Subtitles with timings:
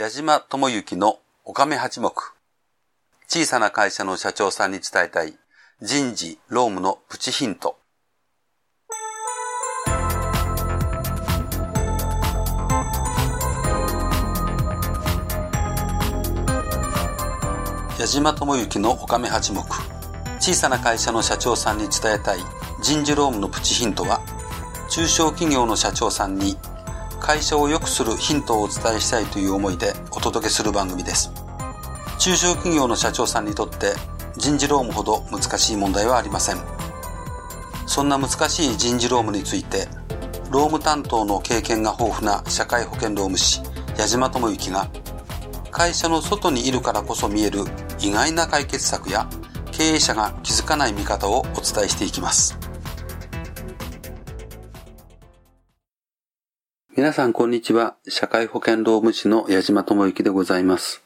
[0.00, 2.10] 矢島智之のおかめ八目。
[3.28, 5.34] 小さな会社の社長さんに伝えたい
[5.82, 7.76] 人事、労務のプチヒント。
[17.98, 19.60] 矢島智之のおかめ八目。
[20.38, 22.38] 小さな会社の社長さんに伝えたい
[22.80, 24.22] 人事労務のプチヒントは、
[24.88, 26.56] 中小企業の社長さんに
[27.20, 31.30] 会社を良くするヒントをお伝えしたいという思いでお届けする番組です。
[32.18, 33.92] 中小企業の社長さんにとって
[34.36, 36.56] 人事労務ほど難しい問題はありません。
[37.86, 39.86] そんな難しい人事労務について、
[40.50, 43.60] 労務担当の経験が豊富な社会保険労務士、
[43.98, 44.88] 矢島智之が、
[45.70, 47.60] 会社の外にいるからこそ見える
[48.00, 49.28] 意外な解決策や
[49.72, 52.59] 経営者が気づかない見方をお伝えしていきます。
[57.00, 57.96] 皆さんこんにちは。
[58.06, 61.02] 社会保険労務士の矢島智之でございます。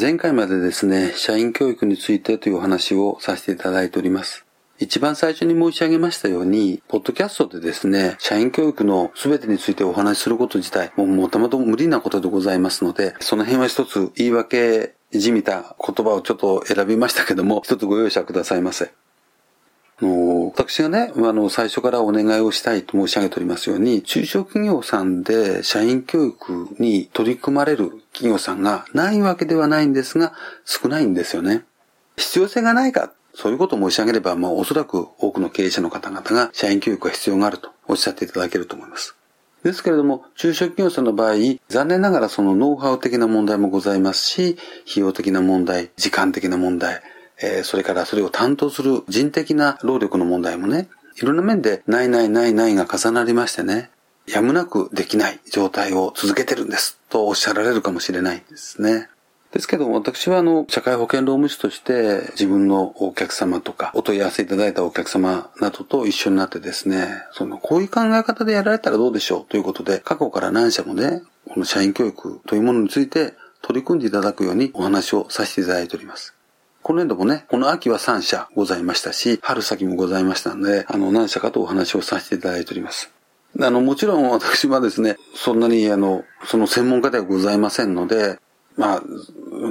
[0.00, 4.46] 前回までですね、社員教育についてというお話をさせていただいております。
[4.78, 18.90] 一番最初に申し上げましたように、ポッドキャストでですね、社員教育の全てについてお話しすること自体、もうもともと無理なことでございますので、その辺は一つ言い訳じみた言葉をちょっと選びましたけども、一つご容赦くださいませ。
[20.60, 30.34] 私がね、あの、最初からお願いをしたいと申し上げておりますように、中小企業さんで社員教育に取り組まれる企業さんがないわけではないんですが、
[30.66, 31.64] 少ないんですよね。
[32.18, 39.16] 必要性がないか、そういうことを申し上げれば、まあ、おそらく多くの経営者の方々が社員教育が必要があるとおっしゃっていただけると思います。
[39.64, 41.36] ですけれども、中小企業さんの場合、
[41.68, 44.58] 残念ながらそのノウハウ的な問題もございますし、
[44.90, 47.00] 費用的な問題、時間的な問題、
[47.42, 53.90] えー、それからそれを担当する人的な労力の問題もね、いろんな面でないないないないが重なりましてね、
[54.26, 59.08] やむなくできない状態を続けてるんですとおっしゃられるかもしれないですね。
[59.52, 76.39] ですけど、私はあの、社会保険労務士として自分のお客様とか、お問い合わせいただいたお客様などと一緒になってですね、その、こういう考え方でやられたらどうでしょうということで、過去から何社もね、この社員教育というものについて取り組んでいただくようにお話をさせていただいております。
[76.82, 83.12] この年度もね、この秋は3社ございましたし、春先もございましたので、あの、何社かとお話をさせていただいております。
[83.60, 88.38] あの、もちろん私はですね、そんなにあの、その専門家ではございませんので、
[88.76, 89.02] まあ、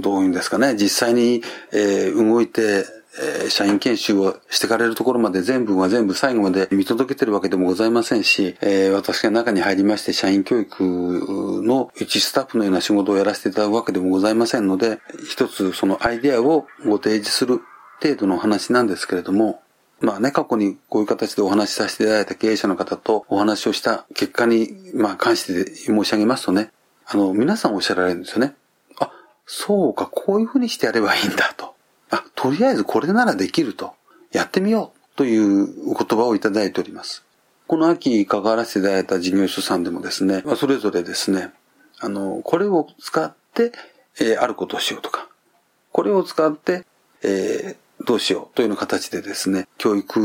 [0.00, 1.42] どういうんですかね、実際に、
[1.72, 2.86] えー、動いて、
[3.20, 14.98] え、社員研修をしてかれるところまで全部が全部最後まで見届けてるわけでもございませんし、えー、私が中に入りまして社員教育の一スタッフのような仕事をやらせていただくわけでもございませんので、
[15.28, 17.60] 一つそのアイデアをご提示する
[18.02, 19.60] 程度の話なんですけれども、
[20.00, 26.72] まあね、過去にこういう形でお話しさせていただいた経営者の方とお話をした結果に、まあ関して申し上げますとね、
[27.06, 28.54] あの、皆さんおっしゃられるんですよね。
[28.98, 29.10] あ、
[29.46, 31.73] そうか、こういうふうにしてやればいいんだと。
[32.44, 33.94] とりあえずこれならできると。
[34.30, 37.24] やってみようというお言葉をいただいております。
[37.66, 41.52] この秋関わらせていただいた事業所さんでもですね、ま、それぞれですね、
[42.00, 43.72] あの、これを使って、
[44.20, 45.26] えー、あることをしようとか、
[45.90, 46.84] これを使って、
[47.22, 50.20] えー、どうしようというような形でですね、教育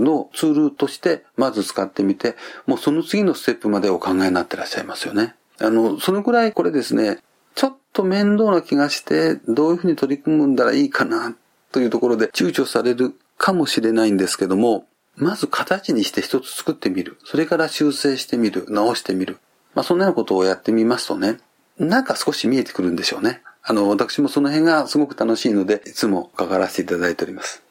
[0.00, 5.34] のツールとしてまず使ってみて、もうその次のステップまでお考えになってらっしゃいますよね。
[5.58, 7.18] あの、そのくらいこれですね、
[7.54, 11.36] ちょっと面倒な気がして、どういうふうに取り組んだらいいかな、
[11.72, 14.86] というところで躊躇されるかもしれないんですけども、
[15.16, 17.18] まず形にして一つ作ってみる。
[17.24, 18.66] それから修正してみる。
[18.68, 19.38] 直してみる。
[19.74, 21.38] まあそんなようなことをやってみますとね、
[21.78, 23.42] なんか少し見えてくるんでしょうね。
[23.62, 27.62] あの、私もその辺がすごく楽しいので、いつも関わらせていただいております。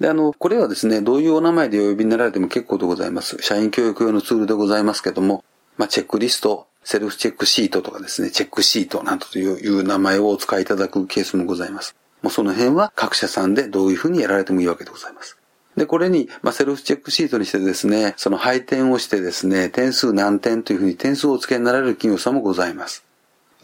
[0.00, 3.36] で、あの、これはですね、どういうお名前でお呼びになられても結構でございます。
[3.40, 5.44] 社員教育用のツールでございますけども、
[5.76, 11.94] まあ、チェックリスト、セルフチェックシートとかですね、チェックシートなどという名前をお使いいただくケースもございます。
[12.22, 15.38] もうその辺は各社さんでどういうふうにやられてもいいわけでございます。
[15.76, 23.04] で、これに、まあ、セルフチェックシートにしてですね、その配点をしてですね、点数何点というふうに点数をお付けになられる企業さんもございます。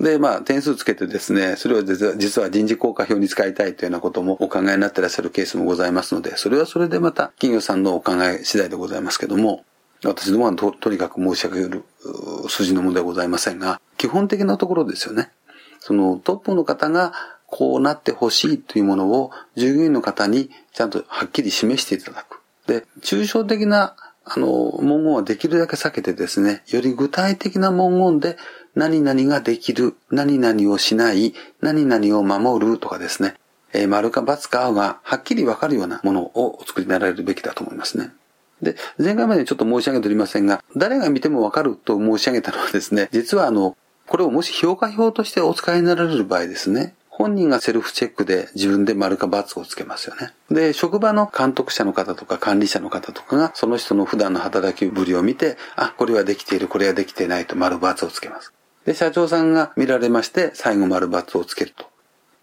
[0.01, 9.65] で、まあ、点数つけてですね、それを実は人事効果表に使いたいというようなこともお考えになっていらっしゃるケースもございますので、それはそれでまた企業さんのお考え次第でございますけども、
[10.05, 11.85] 私どもはととにかく申し上げる
[12.49, 15.31] 筋のものではございませんが、基本的なところですよね。
[15.81, 17.13] そのトップの方が
[17.57, 22.41] こうなってほしいというものを従業員の方にちゃんとはっきり示していただく。
[22.67, 28.37] で、抽象的なあの文言はできるだけ避けてですね、より具体的な文言で
[28.75, 33.37] 何々ができる、何々をしない、何々を守るとかですね、
[33.73, 38.11] えー、丸か×かがはっきりわかるようなものをお作りになられるべきだと思いますね。
[38.63, 43.77] で、前回までちょっと申し上げておりませんが、誰が見てもわかると申し上げたのはですね、実はあの、
[44.09, 50.33] これをもし評価表としてお使いになられる場合ですね、本人がセルフチェックで自分で丸か×をつけますよね。
[50.51, 58.53] で、職場の監督者の方とか管理者の方とかが、その人の普段の働きぶりを見て、あ、これはできている、これはできていないと丸×をつけます。
[58.85, 61.87] で、社長さんが見られまして、最後丸×をつけると。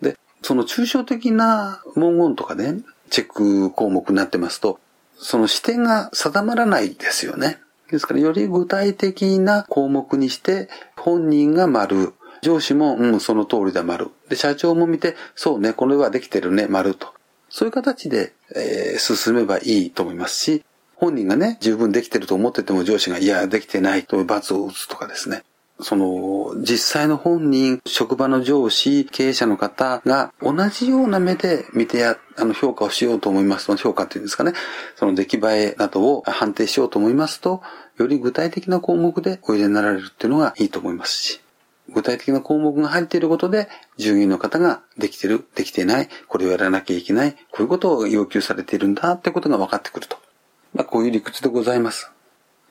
[0.01, 2.77] で、その抽象的な文言とかね、
[3.09, 4.79] チェック項目になってますと、
[5.17, 7.59] その視点が定まらないですよね。
[7.91, 14.09] ですから、より具体的な項目にして、本人が丸、上司も、うん、その通りだ、丸。
[14.29, 17.13] で、社長も見て、そうね、これはできてるね、丸と。
[17.49, 20.63] そういう形で、えー、進めばいいと思いますし、
[20.95, 25.43] 本人がね、十分できてると思ってても上司が、いや、できてないと罰を打つとかですね。
[25.81, 34.53] その、実際の本人、職場の上司、経営者の方が同じような目で見てや、あの、評価をしようと思いますと、評価っていうんですかね、
[34.95, 37.61] その出来栄えなどを判定しようと思いますと、
[37.97, 41.41] より具体的な項目でお入れになられるっていうのがいいと思いますし、
[41.93, 43.67] 具体的な項目が入っていることで、
[43.97, 50.17] 従業員の方ができてる、できていない、これをやらなきゃいけない、こういうことを要求されているんだってことが分かってくると。
[50.73, 52.11] まあ、こういう理屈でございます。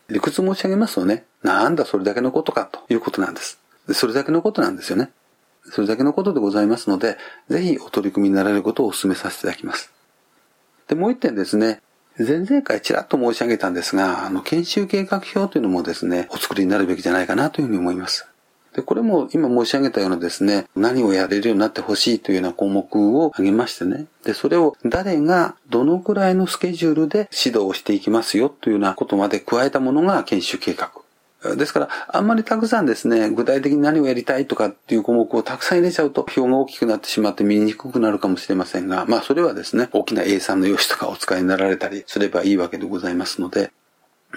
[0.08, 3.61] 理屈申し上げますとね、なんだそれだけのことかということなんです。
[3.93, 5.11] それだけのことなんですよね。
[5.64, 7.16] それだけのことでございますので、
[7.49, 9.93] ぜひお取り組みになられることをお勧めさせていただきます。
[10.88, 11.81] で、もう一点ですね、
[12.19, 18.26] 前々回ちらっと申し上げたんですが、あの、研修計画表というのもですね、お作りになるべきじゃないかなというふうに思います。
[18.75, 24.06] で、これも今申し上げたようなですね、何をやれるようになってほしいというような項目を挙げましてね。
[24.25, 30.90] で、それを誰がどのくらいのスケジュールで指導をしていきますよというようなことまで加えたものが研修計画。
[31.56, 43.73] ですから、あんまりたくさんですね、具体的に何をやりたいとかっていう項目をたくさん入れちゃうと、表が大きくなってしまって見にくくなるかもしれませんが、まあそれはですね、大きな A3 の用紙とかお使いになられたりすればいいわけでございますので、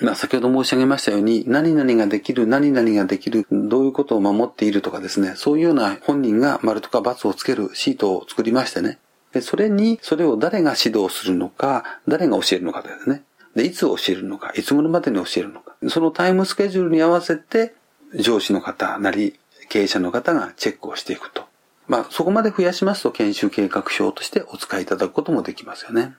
[0.01, 8.97] まあ、先ほど申し上げましたように、何々ができる、何々ができる、どういうことを守っているとかですね、そういうような本人が丸とか×をつけるシートを作りましてね、
[9.33, 13.23] で、それに、それを誰が指導するのか、誰が教えるのかですね。
[13.55, 15.75] で、いつ教えるのか、いつ頃までに教えるのか。
[15.89, 17.73] そのタイムスケジュールに合わせて、
[18.15, 19.39] 上司の方なり、
[19.69, 21.45] 経営者の方がチェックをしていくと。
[21.87, 26.15] まあ、そこまで増やしますと研修計画表としてお使いいただくこともできますよね。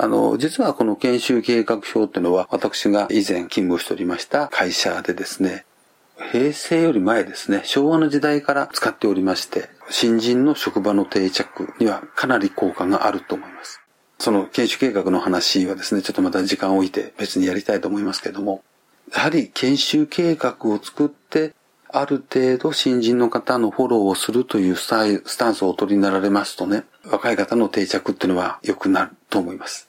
[0.00, 5.64] あの、実はこの研修計画表っていうのは、私が以前勤務しておりました会社でですね、
[6.30, 13.80] 平成より前ですね、昭和の時代から使っておりまして、新人の職場の定着にはかなり効果があると思います。
[14.20, 18.62] その研修計画の話はですね、ちょっとまた時間を置いて別にやりたいと思いますけども、
[19.12, 21.54] やはり研修計画を作って、
[21.88, 29.87] ある程度新人の方のフォローをするというスタンスをお取りになられますとね、若い方の定着っていうのは良くなると思います。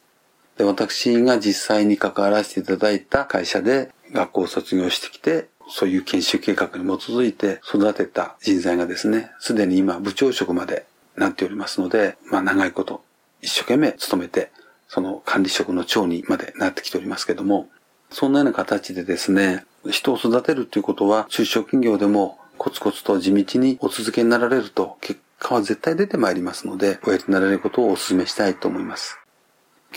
[0.59, 10.85] で、私が実際に関わらせていただいた会社で学校を卒業してきて、そういう研修計画に基づいて育てた人材がですね、すでに今部長職まで
[11.15, 13.01] なっておりますので、まあ長いこと
[13.41, 14.51] 一生懸命勤めて、
[14.89, 17.69] その管理職の長にまでなってきておりますけども、
[18.09, 29.19] そんなような形でですね、人を育てるということは中小企業でもコツコツと地道にお続けになられると結果は絶対出てまいりますので、おやりになられることをお勧めしたいと思います。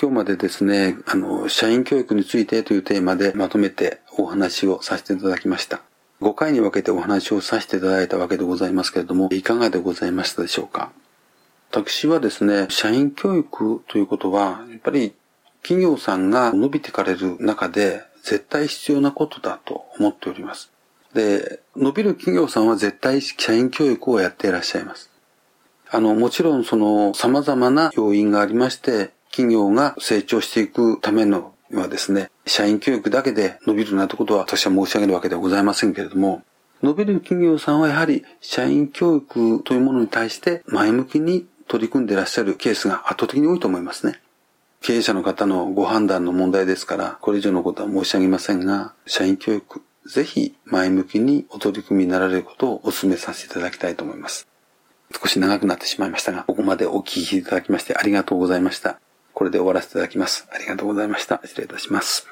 [0.01, 5.83] 今日までですね、あの、社員教育についてというテーマでまとめてお話をさせていただきました。
[6.21, 10.93] 5回に分けてお話をさせていただいたわけでございますけれども、いかがでございましたでしょうか？
[11.71, 15.15] 私はですね、社員教育ということは、やっぱり
[15.63, 20.71] 企業さんが伸びてかれる中で絶対必要なことだと思っております。
[21.15, 25.11] で、伸びる企業さんは絶対社員教育をやっていらっしゃいます。
[25.91, 36.43] あの、もちろんその様々な要因がありまして、企業が成長していくためのはですね、社員教育だけで伸びるなんてことは私は申し上げるわけではございませんけれども、
[36.83, 44.21] 伸びる企業さんはやはり社員教育というものに対して前向きに取り組んでいらっしゃるケースが圧倒的に多いと思いますね。
[44.83, 54.49] 経営者の方のご判断の問題ですから、これ以上のことは申し上げませんが、社員教育、ぜひ前向きにお取り組みになられることをお勧めさせていただきたいと思います。
[55.15, 58.99] 少し長くなってしまいましたが、ここまでお聞きいただきましてありがとうございました。
[59.43, 60.47] これで終わらせていただきます。
[60.55, 61.41] ありがとうございました。
[61.45, 62.29] 失礼いたします。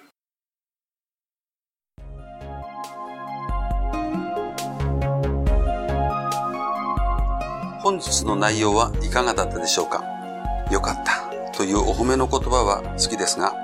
[7.83, 10.05] 本日の内容はいかがだったでしょうか？
[10.71, 13.57] よかったというお褒めの言葉は好きですが、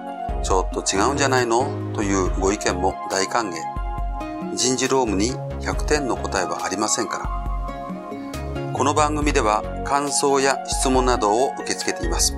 [0.42, 1.92] ちょっと違うんじゃないの？
[1.94, 4.56] というご意見も大歓迎。
[4.56, 5.30] 人事労務に
[5.64, 8.72] 100点の答えはありませんから。
[8.72, 12.36] この番組では感想や質問などを受け付けています。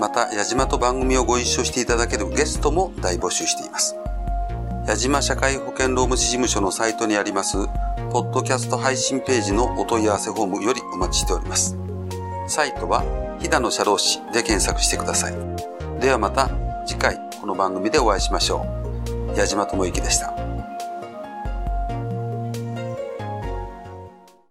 [0.00, 3.96] また、矢島と番組をご一緒していただけるゲストも大募集しています。
[4.86, 7.56] 矢島社会保険労務士事務所のサイトにあります
[8.10, 11.76] ポッドキャスト配信ページのお問い合わせフォームよりお待ちしております。
[12.46, 13.02] サイトは、
[13.40, 15.34] 飛騨の社労士で検索してください。
[16.00, 16.50] ではまた
[16.86, 18.66] 次回この番組でお会いしましょ
[19.34, 19.38] う。
[19.38, 20.33] 矢島智之でした。